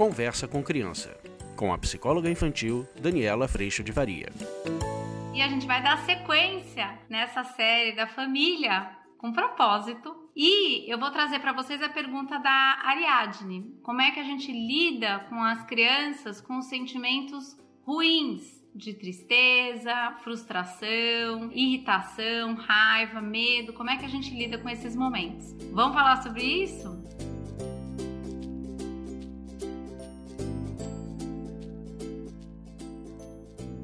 [0.00, 1.14] Conversa com Criança,
[1.54, 4.32] com a psicóloga infantil Daniela Freixo de Varia.
[5.34, 10.30] E a gente vai dar sequência nessa série da família com propósito.
[10.34, 14.50] E eu vou trazer para vocês a pergunta da Ariadne: como é que a gente
[14.50, 18.58] lida com as crianças com os sentimentos ruins?
[18.74, 23.74] De tristeza, frustração, irritação, raiva, medo.
[23.74, 25.54] Como é que a gente lida com esses momentos?
[25.72, 26.88] Vamos falar sobre isso?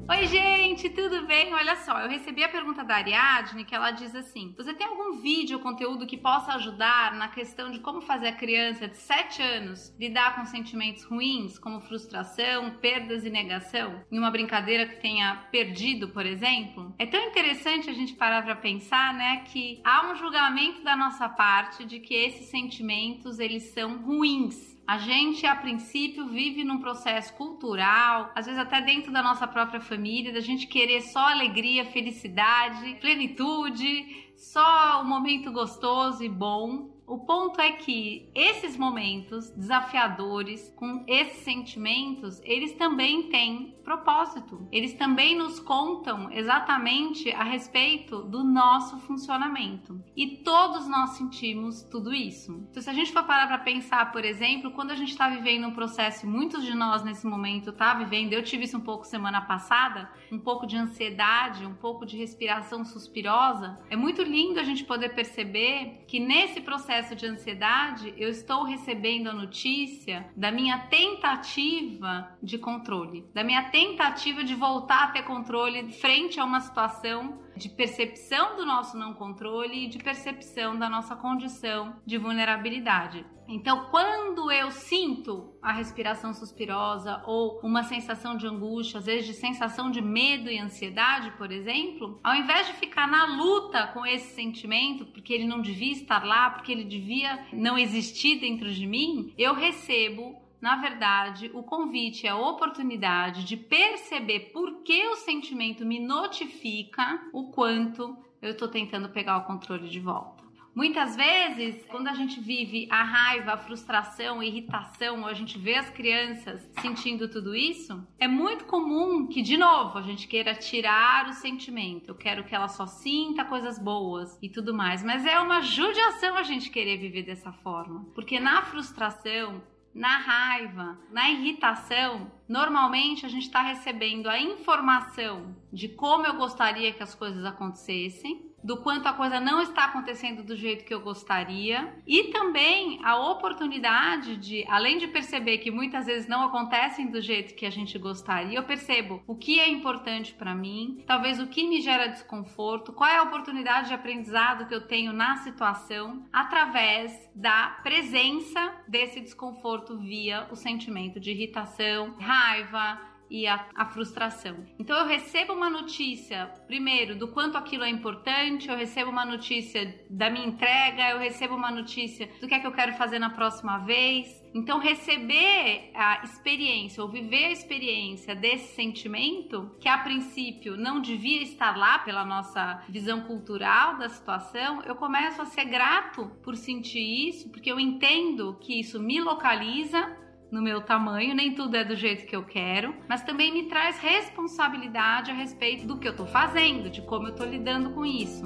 [0.09, 1.53] Oi, gente, tudo bem?
[1.53, 5.19] Olha só, eu recebi a pergunta da Ariadne que ela diz assim: Você tem algum
[5.19, 9.41] vídeo ou conteúdo que possa ajudar na questão de como fazer a criança de 7
[9.41, 15.45] anos lidar com sentimentos ruins, como frustração, perdas e negação, em uma brincadeira que tenha
[15.51, 16.95] perdido, por exemplo?
[16.97, 21.27] É tão interessante a gente parar para pensar, né, que há um julgamento da nossa
[21.27, 24.76] parte de que esses sentimentos eles são ruins.
[24.87, 29.81] A gente, a princípio, vive num processo cultural, às vezes até dentro da nossa própria
[29.81, 36.96] família, da gente querer só alegria, felicidade, plenitude, só o um momento gostoso e bom.
[37.07, 44.67] O ponto é que esses momentos desafiadores, com esses sentimentos, eles também têm propósito.
[44.69, 50.03] Eles também nos contam exatamente a respeito do nosso funcionamento.
[50.13, 52.67] E todos nós sentimos tudo isso.
[52.69, 55.67] Então, se a gente for parar para pensar, por exemplo, quando a gente está vivendo
[55.67, 59.39] um processo, muitos de nós nesse momento tá vivendo, eu tive isso um pouco semana
[59.39, 63.79] passada, um pouco de ansiedade, um pouco de respiração suspirosa.
[63.89, 69.29] É muito lindo a gente poder perceber que nesse processo de ansiedade, eu estou recebendo
[69.29, 75.91] a notícia da minha tentativa de controle, da minha tentativa de voltar a ter controle
[75.91, 81.15] frente a uma situação de percepção do nosso não controle e de percepção da nossa
[81.15, 83.25] condição de vulnerabilidade.
[83.49, 89.33] Então, quando eu sinto a respiração suspirosa ou uma sensação de angústia, às vezes de
[89.33, 94.35] sensação de medo e ansiedade, por exemplo, ao invés de ficar na luta com esse
[94.35, 99.33] sentimento, porque ele não devia estar lá, porque ele devia não existir dentro de mim,
[99.37, 105.85] eu recebo na verdade, o convite é a oportunidade de perceber por que o sentimento
[105.85, 110.47] me notifica o quanto eu estou tentando pegar o controle de volta.
[110.77, 115.57] Muitas vezes, quando a gente vive a raiva, a frustração, a irritação, ou a gente
[115.57, 120.53] vê as crianças sentindo tudo isso, é muito comum que, de novo, a gente queira
[120.53, 122.09] tirar o sentimento.
[122.09, 125.03] Eu quero que ela só sinta coisas boas e tudo mais.
[125.03, 128.05] Mas é uma judiação a gente querer viver dessa forma.
[128.13, 129.63] Porque na frustração,
[129.97, 136.93] na raiva, na irritação, normalmente a gente está recebendo a informação de como eu gostaria
[136.93, 140.99] que as coisas acontecessem do quanto a coisa não está acontecendo do jeito que eu
[140.99, 141.93] gostaria.
[142.05, 147.55] E também a oportunidade de, além de perceber que muitas vezes não acontecem do jeito
[147.55, 151.67] que a gente gostaria, eu percebo o que é importante para mim, talvez o que
[151.67, 157.29] me gera desconforto, qual é a oportunidade de aprendizado que eu tenho na situação através
[157.35, 164.65] da presença desse desconforto via o sentimento de irritação, raiva, e a, a, frustração.
[164.79, 169.93] Então eu recebo uma notícia, primeiro, do quanto aquilo é importante, eu recebo uma notícia
[170.09, 173.29] da minha entrega, eu recebo uma notícia do que é que eu quero fazer na
[173.29, 174.45] próxima vez.
[174.53, 181.43] Então receber a experiência ou viver a experiência desse sentimento, que a princípio não devia
[181.43, 187.27] estar lá pela nossa visão cultural da situação, eu começo a ser grato por sentir
[187.29, 190.17] isso, porque eu entendo que isso me localiza
[190.51, 193.99] no meu tamanho, nem tudo é do jeito que eu quero, mas também me traz
[193.99, 198.45] responsabilidade a respeito do que eu tô fazendo, de como eu tô lidando com isso.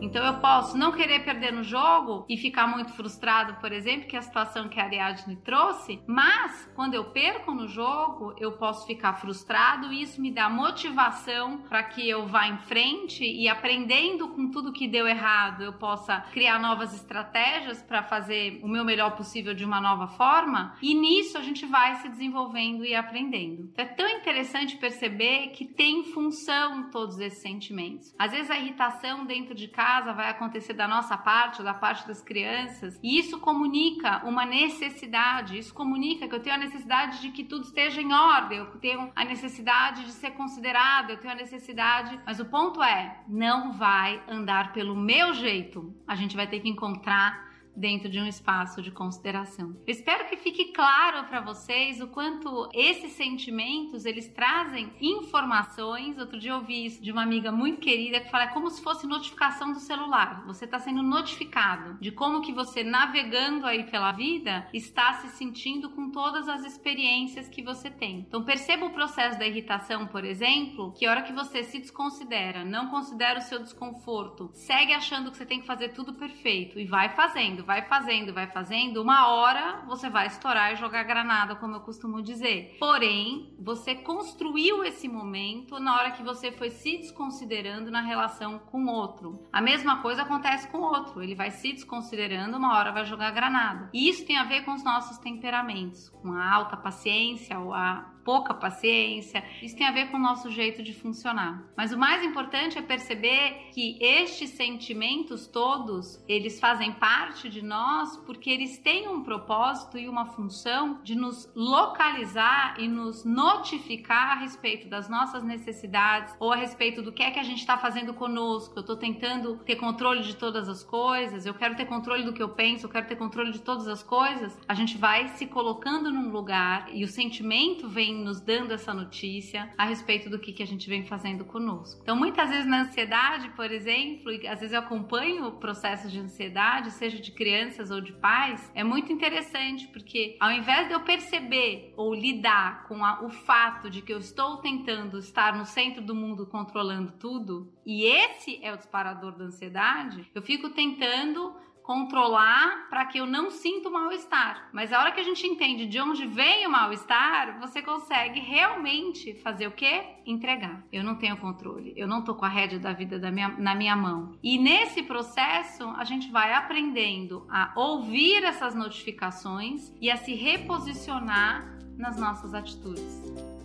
[0.00, 4.16] Então eu posso não querer perder no jogo e ficar muito frustrado, por exemplo, que
[4.16, 9.14] a situação que a Ariadne trouxe, mas quando eu perco no jogo, eu posso ficar
[9.14, 14.50] frustrado e isso me dá motivação para que eu vá em frente e aprendendo com
[14.50, 19.54] tudo que deu errado, eu possa criar novas estratégias para fazer o meu melhor possível
[19.54, 20.76] de uma nova forma.
[20.82, 23.70] E nisso a gente vai se desenvolvendo e aprendendo.
[23.72, 28.14] Então, é tão interessante perceber que tem função todos esses sentimentos.
[28.18, 32.08] Às vezes a irritação dentro de casa casa vai acontecer da nossa parte, da parte
[32.08, 37.30] das crianças, e isso comunica uma necessidade, isso comunica que eu tenho a necessidade de
[37.30, 41.36] que tudo esteja em ordem, eu tenho a necessidade de ser considerada, eu tenho a
[41.36, 45.94] necessidade, mas o ponto é, não vai andar pelo meu jeito.
[46.04, 47.45] A gente vai ter que encontrar
[47.76, 49.76] dentro de um espaço de consideração.
[49.86, 56.18] Eu espero que fique claro para vocês o quanto esses sentimentos eles trazem informações.
[56.18, 58.82] Outro dia eu ouvi isso de uma amiga muito querida que fala é como se
[58.82, 60.44] fosse notificação do celular.
[60.46, 65.90] Você está sendo notificado de como que você navegando aí pela vida está se sentindo
[65.90, 68.20] com todas as experiências que você tem.
[68.20, 72.64] Então perceba o processo da irritação, por exemplo, que a hora que você se desconsidera,
[72.64, 76.86] não considera o seu desconforto, segue achando que você tem que fazer tudo perfeito e
[76.86, 81.74] vai fazendo, vai fazendo, vai fazendo, uma hora você vai estourar e jogar granada, como
[81.74, 82.76] eu costumo dizer.
[82.78, 88.84] Porém, você construiu esse momento na hora que você foi se desconsiderando na relação com
[88.84, 89.46] o outro.
[89.52, 93.32] A mesma coisa acontece com o outro, ele vai se desconsiderando, uma hora vai jogar
[93.32, 93.90] granada.
[93.92, 98.15] E isso tem a ver com os nossos temperamentos, com a alta paciência ou a
[98.26, 99.44] pouca paciência.
[99.62, 101.62] Isso tem a ver com o nosso jeito de funcionar.
[101.76, 108.16] Mas o mais importante é perceber que estes sentimentos todos, eles fazem parte de nós
[108.26, 114.40] porque eles têm um propósito e uma função de nos localizar e nos notificar a
[114.40, 118.12] respeito das nossas necessidades ou a respeito do que é que a gente está fazendo
[118.12, 118.74] conosco.
[118.76, 122.42] Eu estou tentando ter controle de todas as coisas, eu quero ter controle do que
[122.42, 124.58] eu penso, eu quero ter controle de todas as coisas.
[124.66, 129.70] A gente vai se colocando num lugar e o sentimento vem nos dando essa notícia
[129.76, 132.00] a respeito do que, que a gente vem fazendo conosco.
[132.02, 136.90] Então, muitas vezes na ansiedade, por exemplo, e às vezes eu acompanho processos de ansiedade,
[136.90, 141.92] seja de crianças ou de pais, é muito interessante porque ao invés de eu perceber
[141.96, 146.14] ou lidar com a, o fato de que eu estou tentando estar no centro do
[146.14, 151.54] mundo controlando tudo, e esse é o disparador da ansiedade, eu fico tentando
[151.86, 154.68] controlar para que eu não sinta o mal-estar.
[154.72, 159.34] Mas a hora que a gente entende de onde vem o mal-estar, você consegue realmente
[159.34, 160.02] fazer o quê?
[160.26, 160.84] Entregar.
[160.92, 163.74] Eu não tenho controle, eu não tô com a rédea da vida da minha, na
[163.76, 164.36] minha mão.
[164.42, 171.72] E nesse processo, a gente vai aprendendo a ouvir essas notificações e a se reposicionar
[171.96, 173.55] nas nossas atitudes.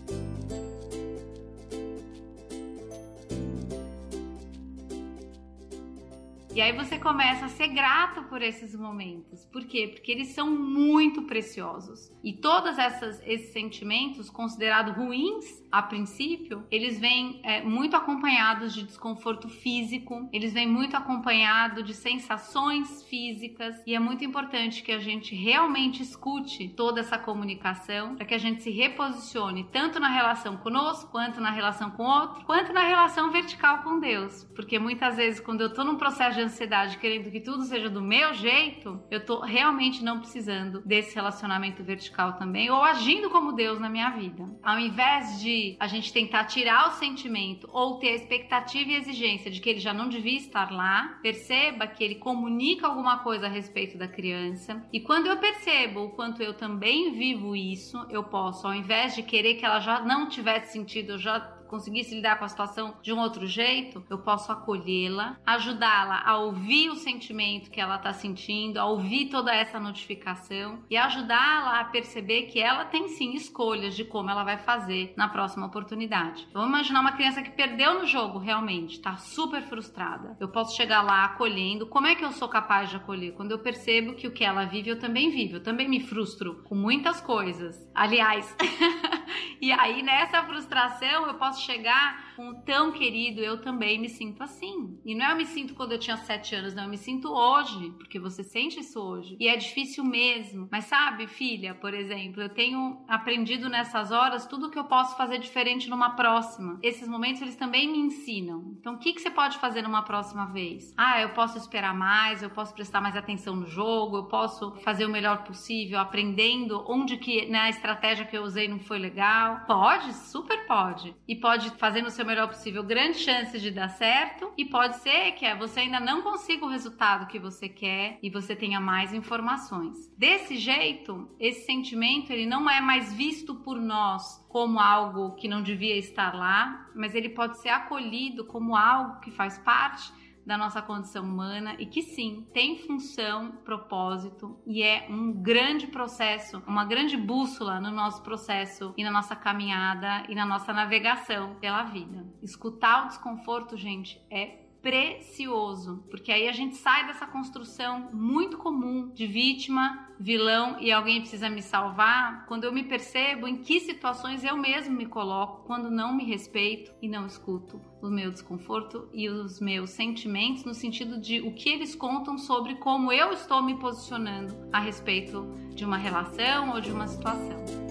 [6.54, 9.46] E aí você começa a ser grato por esses momentos.
[9.46, 9.88] Por quê?
[9.88, 12.12] Porque eles são muito preciosos.
[12.22, 19.48] E todos esses sentimentos considerados ruins a princípio, eles vêm é, muito acompanhados de desconforto
[19.48, 23.82] físico, eles vêm muito acompanhados de sensações físicas.
[23.88, 28.38] E é muito importante que a gente realmente escute toda essa comunicação para que a
[28.38, 32.84] gente se reposicione tanto na relação conosco, quanto na relação com o outro, quanto na
[32.84, 34.44] relação vertical com Deus.
[34.54, 37.90] Porque muitas vezes, quando eu estou num processo de de ansiedade querendo que tudo seja
[37.90, 43.54] do meu jeito, eu tô realmente não precisando desse relacionamento vertical também, ou agindo como
[43.54, 44.50] Deus na minha vida.
[44.64, 49.52] Ao invés de a gente tentar tirar o sentimento ou ter a expectativa e exigência
[49.52, 53.50] de que ele já não devia estar lá, perceba que ele comunica alguma coisa a
[53.50, 54.84] respeito da criança.
[54.92, 59.24] E quando eu percebo o quanto eu também vivo isso, eu posso, ao invés de
[59.24, 63.20] querer que ela já não tivesse sentido, já conseguisse lidar com a situação de um
[63.20, 68.86] outro jeito, eu posso acolhê-la, ajudá-la a ouvir o sentimento que ela está sentindo, a
[68.86, 74.30] ouvir toda essa notificação e ajudá-la a perceber que ela tem sim escolhas de como
[74.30, 76.48] ela vai fazer na próxima oportunidade.
[76.54, 80.36] Vamos imaginar uma criança que perdeu no jogo realmente, está super frustrada.
[80.40, 81.88] Eu posso chegar lá acolhendo.
[81.88, 83.32] Como é que eu sou capaz de acolher?
[83.34, 85.56] Quando eu percebo que o que ela vive eu também vivo.
[85.56, 87.90] Eu também me frustro com muitas coisas.
[87.96, 88.54] Aliás,
[89.62, 94.44] e aí nessa frustração eu posso chegar com o tão querido, eu também me sinto
[94.44, 95.00] assim.
[95.06, 97.32] E não é eu me sinto quando eu tinha sete anos, não, eu me sinto
[97.32, 99.36] hoje, porque você sente isso hoje.
[99.40, 100.68] E é difícil mesmo.
[100.72, 105.38] Mas sabe, filha, por exemplo, eu tenho aprendido nessas horas tudo que eu posso fazer
[105.40, 106.80] diferente numa próxima.
[106.82, 108.76] Esses momentos eles também me ensinam.
[108.80, 110.94] Então, o que, que você pode fazer numa próxima vez?
[110.98, 115.06] Ah, eu posso esperar mais, eu posso prestar mais atenção no jogo, eu posso fazer
[115.06, 119.62] o melhor possível, aprendendo onde que né, a estratégia que eu usei não foi legal.
[119.66, 121.16] Pode, super pode.
[121.28, 125.32] E pode fazer no seu melhor possível grandes chances de dar certo e pode ser
[125.34, 130.12] que você ainda não consiga o resultado que você quer e você tenha mais informações.
[130.18, 135.62] Desse jeito, esse sentimento ele não é mais visto por nós como algo que não
[135.62, 140.12] devia estar lá, mas ele pode ser acolhido como algo que faz parte
[140.46, 146.62] da nossa condição humana e que sim, tem função, propósito e é um grande processo,
[146.68, 151.84] uma grande bússola no nosso processo e na nossa caminhada e na nossa navegação pela
[151.84, 152.26] vida.
[152.42, 159.10] Escutar o desconforto, gente, é precioso, porque aí a gente sai dessa construção muito comum
[159.14, 164.44] de vítima, vilão e alguém precisa me salvar, quando eu me percebo em que situações
[164.44, 169.30] eu mesmo me coloco quando não me respeito e não escuto o meu desconforto e
[169.30, 173.78] os meus sentimentos no sentido de o que eles contam sobre como eu estou me
[173.78, 175.46] posicionando a respeito
[175.76, 177.91] de uma relação ou de uma situação.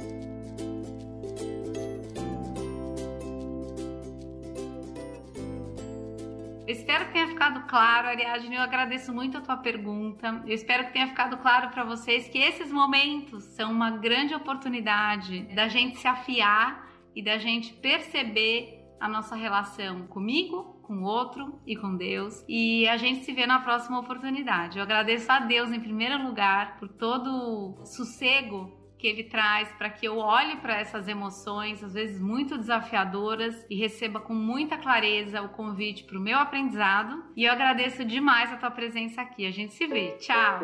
[7.50, 8.54] Ficado claro, Ariadne.
[8.54, 10.42] Eu agradeço muito a tua pergunta.
[10.47, 15.42] Eu espero que tenha ficado claro para vocês que esses momentos são uma grande oportunidade
[15.54, 21.61] da gente se afiar e da gente perceber a nossa relação comigo, com o outro
[21.66, 22.45] e com Deus.
[22.49, 24.78] E a gente se vê na próxima oportunidade.
[24.78, 29.88] Eu agradeço a Deus em primeiro lugar por todo o sossego que ele traz para
[29.88, 35.40] que eu olhe para essas emoções, às vezes muito desafiadoras, e receba com muita clareza
[35.40, 37.25] o convite para o meu aprendizado.
[37.35, 39.47] E eu agradeço demais a tua presença aqui.
[39.47, 40.11] A gente se vê.
[40.19, 40.61] Tchau!